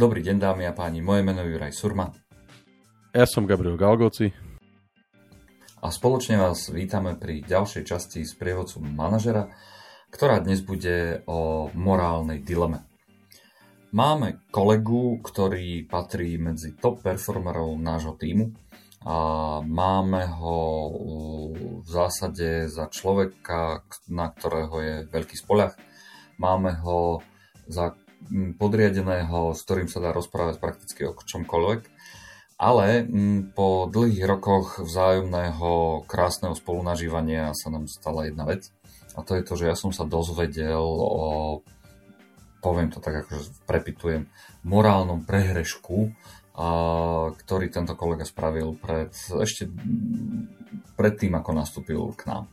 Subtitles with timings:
[0.00, 2.08] Dobrý deň dámy a páni, moje meno je Juraj Surma.
[3.12, 4.32] Ja som Gabriel Galgoci.
[5.76, 9.52] A spoločne vás vítame pri ďalšej časti z prievodcu manažera,
[10.08, 12.80] ktorá dnes bude o morálnej dileme.
[13.92, 18.56] Máme kolegu, ktorý patrí medzi top performerov nášho týmu
[19.04, 20.60] a máme ho
[21.84, 25.76] v zásade za človeka, na ktorého je veľký spoľah.
[26.40, 27.20] Máme ho
[27.68, 27.92] za
[28.56, 31.80] podriadeného, s ktorým sa dá rozprávať prakticky o čomkoľvek.
[32.60, 33.08] Ale
[33.56, 38.68] po dlhých rokoch vzájomného krásneho spolunažívania sa nám stala jedna vec.
[39.16, 41.64] A to je to, že ja som sa dozvedel o,
[42.60, 44.28] poviem to tak, akože prepitujem,
[44.60, 46.12] morálnom prehrešku,
[46.52, 46.68] a,
[47.32, 49.08] ktorý tento kolega spravil pred,
[49.40, 49.72] ešte
[51.00, 52.44] pred tým, ako nastúpil k nám.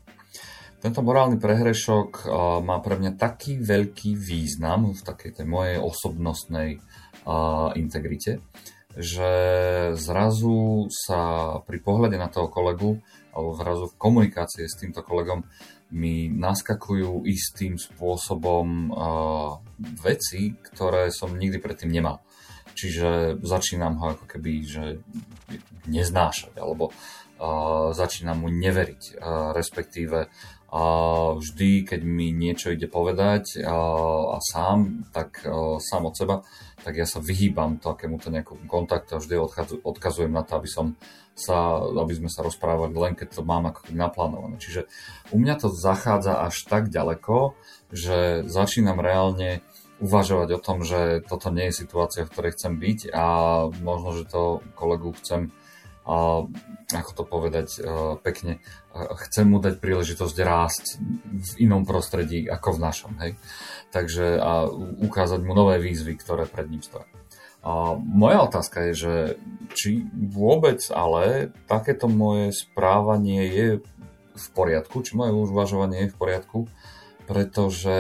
[0.78, 2.30] Tento morálny prehrešok
[2.61, 6.78] má pre mňa taký veľký význam v takej tej mojej osobnostnej
[7.73, 8.45] integrite,
[8.94, 9.31] že
[9.98, 13.02] zrazu sa pri pohľade na toho kolegu
[13.33, 15.42] alebo zrazu v komunikácii s týmto kolegom
[15.98, 18.94] mi naskakujú istým spôsobom
[19.98, 22.22] veci, ktoré som nikdy predtým nemal.
[22.78, 25.02] Čiže začínam ho ako keby že
[25.89, 26.94] neznášať alebo
[27.94, 29.22] začínam mu neveriť,
[29.53, 30.30] respektíve
[30.67, 30.83] a
[31.39, 33.77] vždy, keď mi niečo ide povedať a,
[34.35, 36.35] a sám, tak a, sám od seba,
[36.83, 40.99] tak ja sa vyhýbam takémuto nejakému kontaktu a vždy odchádzu, odkazujem na to, aby som
[41.37, 44.57] sa, aby sme sa rozprávali len keď to mám ako naplánované.
[44.57, 44.89] Čiže
[45.31, 47.53] u mňa to zachádza až tak ďaleko,
[47.93, 49.61] že začínam reálne
[50.02, 53.25] uvažovať o tom, že toto nie je situácia, v ktorej chcem byť a
[53.81, 55.53] možno, že to kolegu chcem
[56.88, 57.80] ako to povedať e,
[58.23, 58.63] pekne,
[59.27, 60.86] chcem mu dať príležitosť rásť
[61.27, 63.11] v inom prostredí ako v našom.
[63.19, 63.36] Hej?
[63.92, 64.71] Takže a
[65.04, 67.04] ukázať mu nové výzvy, ktoré pred ním stojí.
[67.67, 69.15] A moja otázka je, že
[69.76, 73.67] či vôbec ale takéto moje správanie je
[74.37, 76.60] v poriadku, či moje uvažovanie je v poriadku,
[77.27, 77.98] pretože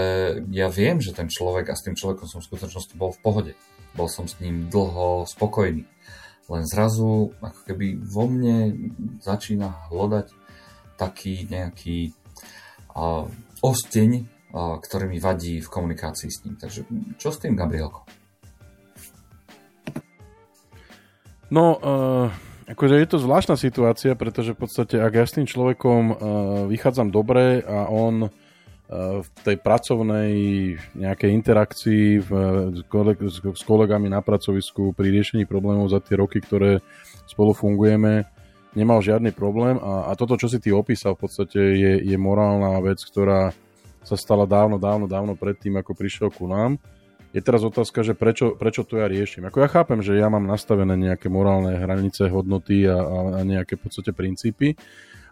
[0.55, 3.53] ja viem, že ten človek a s tým človekom som v skutočnosti bol v pohode.
[3.91, 5.83] Bol som s ním dlho spokojný
[6.47, 8.71] len zrazu ako keby vo mne
[9.19, 10.31] začína hľadať
[10.95, 12.15] taký nejaký
[12.95, 13.27] uh,
[13.61, 14.09] osteň,
[14.55, 16.55] uh, ktorý mi vadí v komunikácii s ním.
[16.55, 16.87] Takže
[17.19, 18.07] čo s tým, Gabrielko?
[21.47, 22.27] No, uh,
[22.67, 26.15] akože je to zvláštna situácia, pretože v podstate ak ja s tým človekom uh,
[26.67, 28.31] vychádzam dobre a on
[28.87, 30.31] v tej pracovnej
[30.95, 32.31] nejakej interakcii v,
[32.79, 36.79] s, kolegami na pracovisku pri riešení problémov za tie roky, ktoré
[37.27, 38.23] spolu fungujeme,
[38.79, 42.79] nemal žiadny problém a, a toto, čo si ty opísal, v podstate je, je morálna
[42.79, 43.51] vec, ktorá
[44.07, 46.79] sa stala dávno, dávno, dávno predtým, ako prišiel ku nám.
[47.35, 49.43] Je teraz otázka, že prečo, prečo to ja riešim.
[49.51, 53.75] Ako ja chápem, že ja mám nastavené nejaké morálne hranice, hodnoty a, a, a nejaké
[53.75, 54.79] v podstate princípy,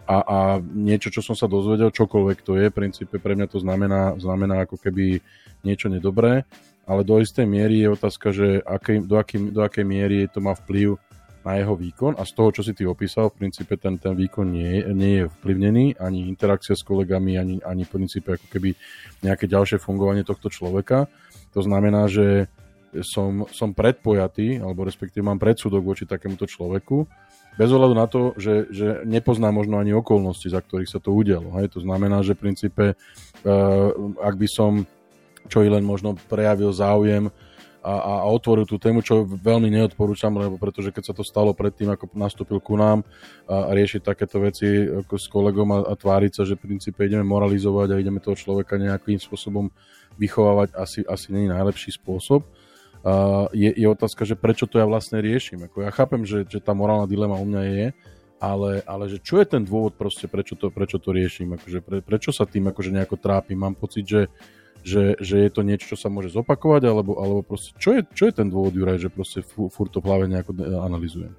[0.05, 3.59] a, a niečo, čo som sa dozvedel, čokoľvek to je, v princípe pre mňa to
[3.59, 5.19] znamená, znamená ako keby
[5.65, 6.45] niečo nedobré,
[6.85, 10.53] ale do istej miery je otázka, že akej, do, aký, do akej miery to má
[10.53, 11.01] vplyv
[11.45, 14.49] na jeho výkon a z toho, čo si ty opísal, v princípe ten, ten výkon
[14.49, 18.73] nie, nie je vplyvnený, ani interakcia s kolegami, ani, ani v princípe ako keby
[19.21, 21.05] nejaké ďalšie fungovanie tohto človeka.
[21.53, 22.49] To znamená, že
[23.03, 27.07] som, som predpojatý, alebo respektíve mám predsudok voči takémuto človeku
[27.55, 31.55] bez ohľadu na to, že, že nepozná možno ani okolnosti, za ktorých sa to udialo.
[31.59, 31.71] Hej?
[31.75, 33.89] To znamená, že v princípe, uh,
[34.19, 34.83] ak by som
[35.47, 37.29] čo i len možno prejavil záujem
[37.85, 41.93] a, a otvoril tú tému, čo veľmi neodporúčam, lebo pretože keď sa to stalo predtým,
[41.93, 43.05] ako nastúpil ku nám
[43.45, 47.05] a, a riešiť takéto veci ako s kolegom a, a tváriť sa, že v princípe
[47.05, 49.69] ideme moralizovať a ideme toho človeka nejakým spôsobom
[50.17, 52.41] vychovávať, asi, asi je najlepší spôsob
[53.53, 55.69] je, je otázka, že prečo to ja vlastne riešim.
[55.69, 57.85] Ako ja chápem, že, že tá morálna dilema u mňa je,
[58.41, 61.97] ale, ale že čo je ten dôvod proste, prečo to, prečo to riešim, akože pre,
[62.01, 64.21] prečo sa tým akože nejako trápim, mám pocit, že,
[64.81, 68.25] že, že je to niečo, čo sa môže zopakovať, alebo, alebo proste, čo je, čo
[68.25, 71.33] je ten dôvod, Juraj, že proste furt to v nejako analizujem?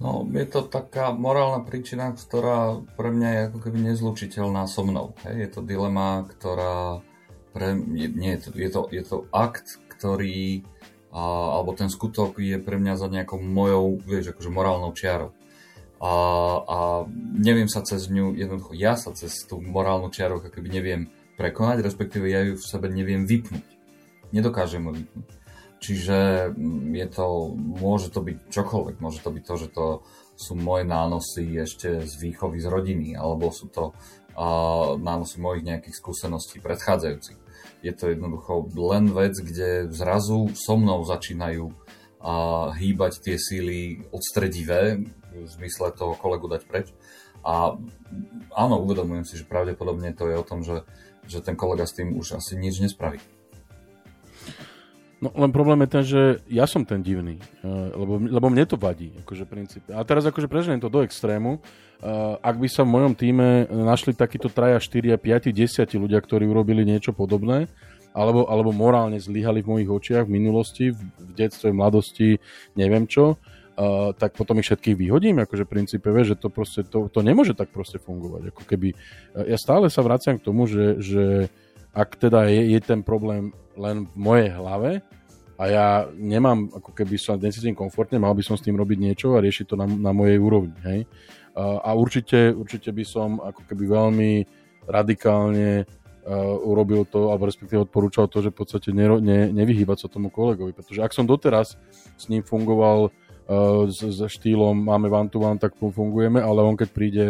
[0.00, 5.12] No, je to taká morálna príčina, ktorá pre mňa je ako keby nezlučiteľná so mnou.
[5.28, 5.44] Hej?
[5.44, 7.04] Je to dilema, ktorá
[7.50, 9.02] pre, nie, nie, je, to, je, to, je
[9.34, 10.62] akt, ktorý,
[11.10, 11.22] a,
[11.58, 15.34] alebo ten skutok je pre mňa za nejakou mojou, vieš, akože morálnou čiarou.
[16.00, 16.12] A,
[16.64, 16.78] a
[17.36, 22.24] neviem sa cez ňu, jednoducho ja sa cez tú morálnu čiaru keby neviem prekonať, respektíve
[22.32, 23.64] ja ju v sebe neviem vypnúť.
[24.32, 25.28] Nedokážem ju vypnúť.
[25.80, 27.26] Čiže mm, je to,
[27.56, 29.84] môže to byť čokoľvek, môže to byť to, že to
[30.40, 35.96] sú moje nánosy ešte z výchovy z rodiny, alebo sú to uh, nánosy mojich nejakých
[36.00, 37.36] skúseností predchádzajúcich.
[37.84, 45.04] Je to jednoducho len vec, kde zrazu so mnou začínajú uh, hýbať tie síly odstredivé,
[45.30, 46.90] v zmysle toho kolegu dať preč.
[47.40, 47.72] A
[48.52, 50.84] áno, uvedomujem si, že pravdepodobne to je o tom, že,
[51.24, 53.22] že ten kolega s tým už asi nič nespraví.
[55.20, 58.80] No len problém je ten, že ja som ten divný, uh, lebo, lebo mne to
[58.80, 59.92] vadí, akože princípe.
[59.92, 64.16] A teraz akože preženiem to do extrému, uh, ak by sa v mojom týme našli
[64.16, 67.68] takíto traja, 4, 5, 10 ľudia, ktorí urobili niečo podobné,
[68.16, 72.30] alebo, alebo morálne zlyhali v mojich očiach v minulosti, v, v detstve, v mladosti,
[72.72, 76.88] neviem čo, uh, tak potom ich všetkých vyhodím, akože v princípe, vie, že to proste,
[76.88, 78.56] to, to nemôže tak proste fungovať.
[78.56, 78.96] Ako keby,
[79.36, 81.52] ja stále sa vraciam k tomu, že, že
[81.94, 85.02] ak teda je, je ten problém len v mojej hlave
[85.60, 89.36] a ja nemám, ako keby sa necítim komfortne, mal by som s tým robiť niečo
[89.36, 90.72] a riešiť to na, na mojej úrovni.
[90.80, 91.00] Hej?
[91.60, 94.30] A určite, určite by som ako keby veľmi
[94.88, 100.08] radikálne uh, urobil to, alebo respektíve odporúčal to, že v podstate ne, ne, nevyhýbať sa
[100.08, 100.72] tomu kolegovi.
[100.72, 101.76] Pretože ak som doteraz
[102.16, 106.78] s ním fungoval uh, s, s štýlom máme one to one, tak fungujeme, ale on
[106.78, 107.24] keď príde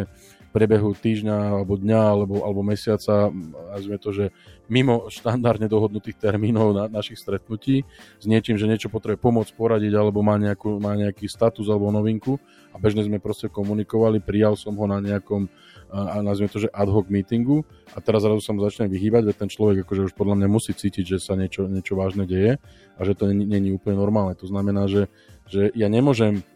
[0.50, 3.30] priebehu týždňa alebo dňa alebo, alebo mesiaca,
[3.74, 4.24] nazvime to, že
[4.70, 7.86] mimo štandardne dohodnutých termínov na, našich stretnutí
[8.18, 12.38] s niečím, že niečo potrebuje pomôcť poradiť alebo má, nejakú, má nejaký status alebo novinku
[12.70, 15.50] a bežne sme proste komunikovali, prijal som ho na nejakom
[15.90, 19.36] a nazvime to, že ad hoc meetingu a teraz zrazu sa mu začne vyhýbať, veď
[19.42, 22.62] ten človek akože už podľa mňa musí cítiť, že sa niečo, niečo vážne deje
[22.94, 24.38] a že to není úplne normálne.
[24.38, 25.10] To znamená, že,
[25.50, 26.46] že ja nemôžem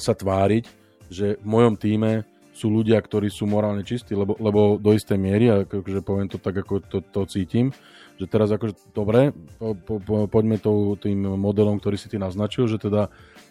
[0.00, 0.64] sa tváriť,
[1.12, 2.24] že v mojom týme
[2.60, 6.60] sú ľudia, ktorí sú morálne čistí, lebo, lebo do istej miery, akože poviem to tak,
[6.60, 7.72] ako to, to cítim,
[8.20, 12.68] že teraz akože, dobre, po, po, po, poďme to, tým modelom, ktorý si ty naznačil,
[12.68, 13.08] že teda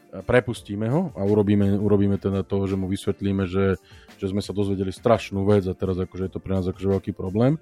[0.09, 3.77] prepustíme ho a urobíme, urobíme teda to, že mu vysvetlíme, že,
[4.17, 7.11] že sme sa dozvedeli strašnú vec a teraz akože je to pre nás akože veľký
[7.13, 7.61] problém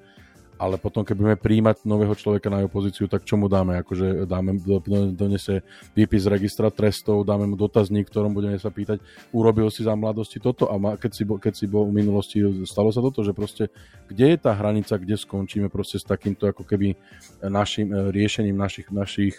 [0.58, 3.78] ale potom keď budeme príjmať nového človeka na jeho pozíciu, tak čo mu dáme?
[3.82, 4.82] Akože dáme, do,
[5.14, 5.62] donese
[5.94, 8.98] výpis registra trestov, dáme mu dotazník, ktorom budeme sa pýtať,
[9.30, 12.42] urobil si za mladosti toto a ma, keď, si bol, keď si bol v minulosti,
[12.66, 13.70] stalo sa toto, že proste,
[14.10, 16.98] kde je tá hranica, kde skončíme proste s takýmto ako keby
[17.46, 19.38] našim, e, riešením našich, našich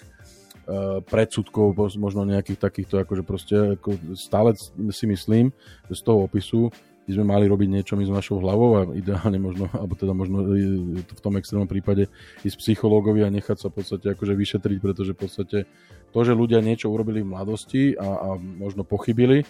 [0.69, 4.55] uh, predsudkov, možno nejakých takýchto, akože proste ako stále
[4.93, 5.51] si myslím,
[5.89, 6.71] že z toho opisu
[7.09, 10.45] by sme mali robiť niečo my s našou hlavou a ideálne možno, alebo teda možno
[11.01, 12.13] v tom extrémnom prípade
[12.45, 15.59] ísť psychológovi a nechať sa v podstate akože vyšetriť, pretože v podstate
[16.13, 19.49] to, že ľudia niečo urobili v mladosti a, a možno pochybili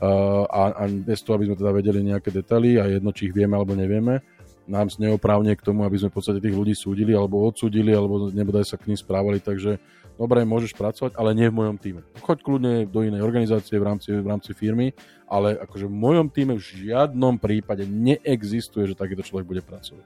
[0.00, 3.58] a, a bez toho, aby sme teda vedeli nejaké detaily a jedno, či ich vieme
[3.58, 4.22] alebo nevieme,
[4.70, 8.70] nám neoprávne k tomu, aby sme v podstate tých ľudí súdili alebo odsúdili, alebo nebodaj
[8.70, 9.82] sa k ním správali, takže
[10.20, 12.04] dobre, môžeš pracovať, ale nie v mojom týme.
[12.20, 14.92] Choď kľudne do inej organizácie v rámci, v rámci firmy,
[15.24, 20.04] ale akože v mojom týme v žiadnom prípade neexistuje, že takýto človek bude pracovať.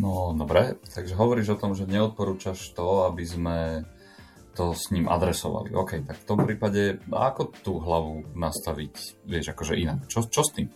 [0.00, 3.58] No, dobre, takže hovoríš o tom, že neodporúčaš to, aby sme
[4.56, 5.74] to s ním adresovali.
[5.76, 10.08] OK, tak v tom prípade ako tú hlavu nastaviť, vieš, akože inak?
[10.08, 10.72] Čo, čo s tým?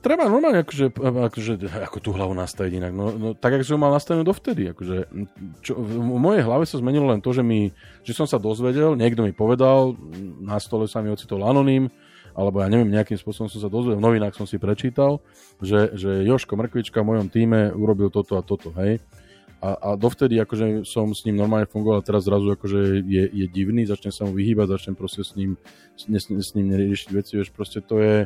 [0.00, 0.96] Treba normálne akože,
[1.30, 1.52] akože,
[1.84, 2.92] ako tú hlavu nastaviť inak.
[2.92, 4.72] No, no tak, ako som mal nastavenú dovtedy.
[4.72, 5.06] Akože,
[5.60, 7.70] čo, v mojej hlave sa zmenilo len to, že, mi,
[8.02, 9.94] že som sa dozvedel, niekto mi povedal,
[10.40, 11.92] na stole sa mi ocitol anonym,
[12.32, 15.20] alebo ja neviem, nejakým spôsobom som sa dozvedel, v novinách som si prečítal,
[15.60, 18.98] že, že Joško Mrkvička v mojom týme urobil toto a toto, hej.
[19.60, 23.84] A, a dovtedy akože som s ním normálne fungoval, teraz zrazu akože je, je divný,
[23.84, 25.60] začnem sa mu vyhýbať, začnem proste s ním,
[26.00, 28.24] s, s ním neriešiť veci, vieš, proste to je,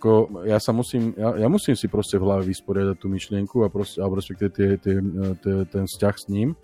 [0.00, 3.68] ako ja sa musím, ja, ja musím si proste v hlave vysporiadať tú myšlienku a
[3.68, 4.96] proste, alebo respektíve tie, tie,
[5.44, 6.56] tie, ten vzťah s ním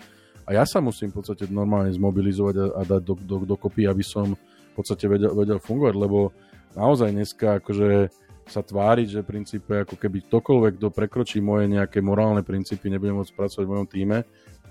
[0.49, 4.01] a ja sa musím v podstate normálne zmobilizovať a, a dať do, do, dokopy, aby
[4.01, 6.33] som v podstate vedel, vedel fungovať, lebo
[6.73, 8.09] naozaj dneska akože
[8.49, 13.13] sa tváriť, že v princípe ako keby ktokoľvek, kto prekročí moje nejaké morálne princípy, nebude
[13.13, 14.19] môcť pracovať v mojom týme,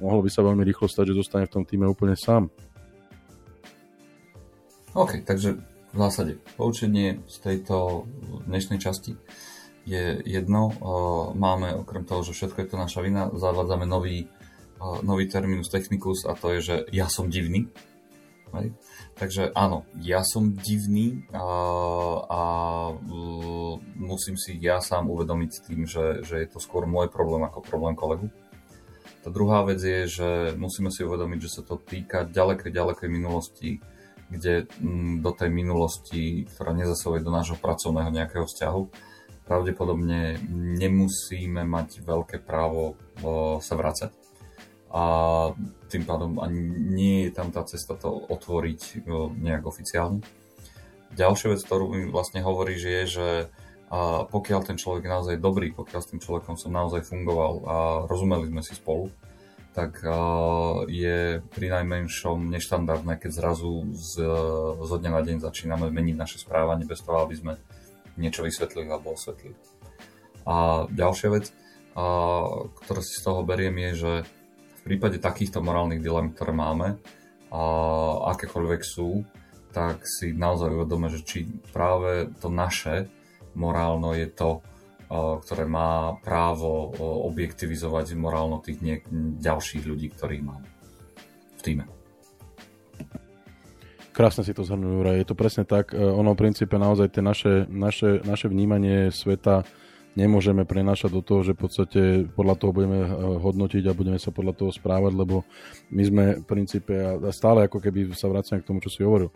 [0.01, 2.49] mohlo by sa veľmi rýchlo stať, že zostane v tom týme úplne sám.
[4.95, 8.03] OK, takže v zásade poučenie z tejto
[8.51, 9.15] dnešnej časti
[9.87, 10.75] je jedno.
[11.39, 14.27] Máme okrem toho, že všetko je to naša vina, zavádzame nový,
[15.07, 17.71] nový terminus technicus a to je, že ja som divný.
[18.51, 18.75] Hej.
[19.15, 21.47] Takže áno, ja som divný a,
[22.27, 22.41] a
[23.95, 27.95] musím si ja sám uvedomiť tým, že, že je to skôr môj problém ako problém
[27.95, 28.27] kolegu.
[29.23, 33.79] Tá druhá vec je, že musíme si uvedomiť, že sa to týka ďalekej, ďalekej minulosti,
[34.29, 38.81] kde mm, do tej minulosti, ktorá nezasahuje do nášho pracovného nejakého vzťahu,
[39.45, 40.41] pravdepodobne
[40.81, 42.97] nemusíme mať veľké právo
[43.61, 44.09] sa vrácať.
[44.89, 45.03] A
[45.91, 49.05] tým pádom ani nie je tam tá cesta to otvoriť
[49.37, 50.25] nejak oficiálne.
[51.13, 53.27] Ďalšia vec, ktorú mi vlastne hovorí, že je, že
[53.85, 57.75] a pokiaľ ten človek je naozaj dobrý, pokiaľ s tým človekom som naozaj fungoval a
[58.09, 59.13] rozumeli sme si spolu,
[59.75, 59.99] tak
[60.87, 64.23] je pri najmenšom neštandardné, keď zrazu z,
[64.79, 67.53] zo dňa na deň začíname meniť naše správanie bez toho, aby sme
[68.15, 69.59] niečo vysvetlili alebo osvetlili.
[70.47, 71.51] A ďalšia vec,
[72.71, 74.13] ktorá si z toho beriem, je, že
[74.79, 76.95] v prípade takýchto morálnych dilem, ktoré máme,
[77.51, 79.27] a akékoľvek sú,
[79.75, 83.11] tak si naozaj uvedome, že či práve to naše
[83.59, 84.63] morálno je to,
[85.09, 86.93] ktoré má právo
[87.29, 89.09] objektivizovať morálno tých niek-
[89.41, 90.67] ďalších ľudí, ktorých máme
[91.55, 91.85] v týme.
[94.15, 95.03] Krásne si to zhrnul.
[95.11, 95.91] Je to presne tak.
[95.91, 99.67] E, ono v princípe naozaj tie naše, naše, naše vnímanie sveta
[100.15, 103.09] nemôžeme prenášať do toho, že v podstate podľa toho budeme e,
[103.43, 105.43] hodnotiť a budeme sa podľa toho správať, lebo
[105.91, 109.27] my sme v princípe a stále ako keby sa vraciam k tomu, čo si hovoril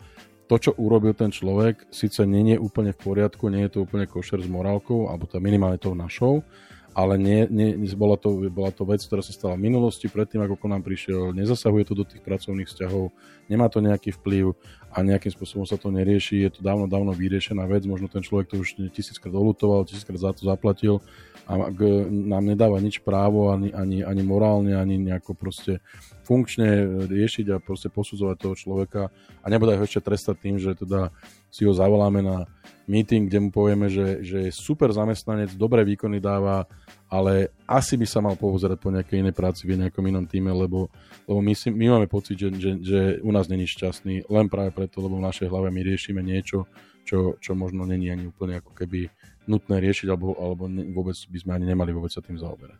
[0.50, 4.10] to, čo urobil ten človek, síce nie je úplne v poriadku, nie je to úplne
[4.10, 6.42] košer s morálkou, alebo to minimálne tou našou,
[6.90, 10.58] ale nie, nie, bola, to, bola to vec, ktorá sa stala v minulosti, predtým ako
[10.58, 13.14] k nám prišiel, nezasahuje to do tých pracovných vzťahov,
[13.46, 14.58] nemá to nejaký vplyv
[14.90, 18.50] a nejakým spôsobom sa to nerieši, je to dávno, dávno vyriešená vec, možno ten človek
[18.50, 20.98] to už tisíckrát olutoval, tisíckrát za to zaplatil
[21.46, 21.70] a
[22.10, 25.78] nám nedáva nič právo ani, ani, ani morálne, ani nejako proste
[26.26, 29.02] funkčne riešiť a proste posudzovať toho človeka
[29.42, 31.10] a nebodaj ho ešte trestať tým, že teda
[31.50, 32.46] si ho zavoláme na
[32.86, 36.66] meeting, kde mu povieme, že, že je super zamestnanec, dobré výkony dáva,
[37.10, 40.86] ale asi by sa mal povozerať po nejakej inej práci v nejakom inom týme, lebo,
[41.26, 44.70] lebo my, si, my máme pocit, že, že, že u nás není šťastný, len práve
[44.70, 46.70] preto, lebo v našej hlave my riešime niečo,
[47.02, 49.10] čo, čo možno není ani úplne ako keby
[49.50, 52.78] nutné riešiť, alebo, alebo ne, vôbec by sme ani nemali vôbec sa tým zaoberať.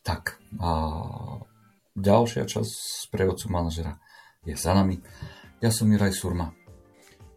[0.00, 0.70] Tak, a
[1.92, 4.00] ďalšia časť z prevodcu manažera
[4.48, 4.96] je za nami.
[5.60, 6.54] Ja som Miraj Surma.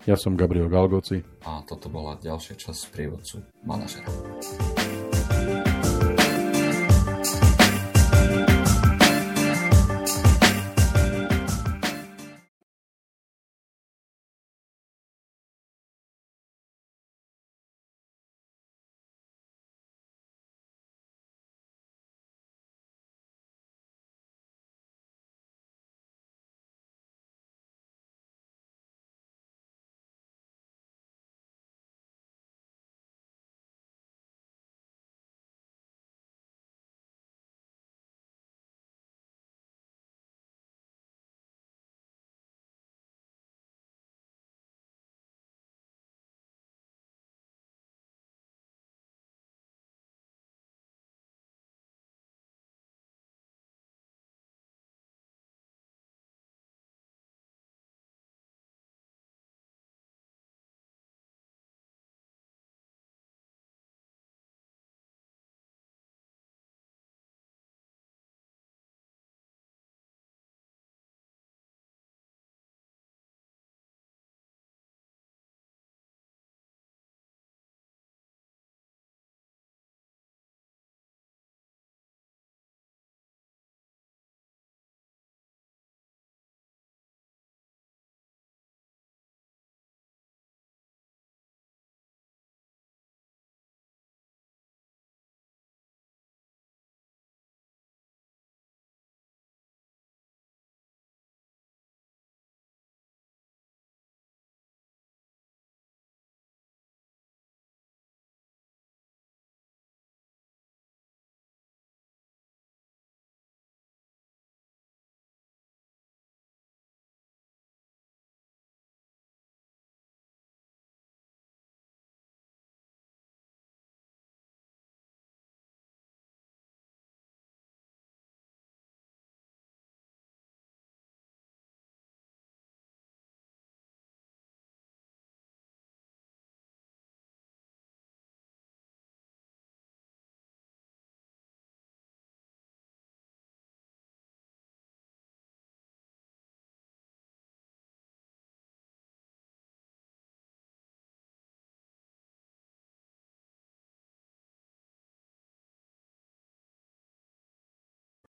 [0.07, 1.19] Ja som Gabriel Galgoci.
[1.43, 3.35] A toto bola ďalšia časť z prievodcu
[3.67, 4.07] manažera.